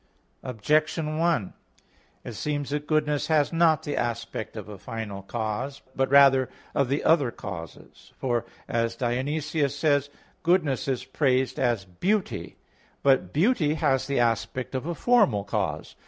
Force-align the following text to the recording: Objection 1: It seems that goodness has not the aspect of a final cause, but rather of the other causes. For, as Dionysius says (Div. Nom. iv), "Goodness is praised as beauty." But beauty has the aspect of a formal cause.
Objection 0.41 1.19
1: 1.19 1.53
It 2.23 2.31
seems 2.33 2.71
that 2.71 2.87
goodness 2.87 3.27
has 3.27 3.53
not 3.53 3.83
the 3.83 3.95
aspect 3.95 4.57
of 4.57 4.67
a 4.67 4.79
final 4.79 5.21
cause, 5.21 5.83
but 5.95 6.09
rather 6.09 6.49
of 6.73 6.89
the 6.89 7.03
other 7.03 7.29
causes. 7.29 8.11
For, 8.17 8.43
as 8.67 8.95
Dionysius 8.95 9.77
says 9.77 10.07
(Div. 10.07 10.13
Nom. 10.13 10.21
iv), 10.37 10.41
"Goodness 10.43 10.87
is 10.87 11.05
praised 11.05 11.59
as 11.59 11.85
beauty." 11.85 12.57
But 13.03 13.31
beauty 13.31 13.75
has 13.75 14.07
the 14.07 14.19
aspect 14.19 14.73
of 14.73 14.87
a 14.87 14.95
formal 14.95 15.43
cause. 15.43 15.95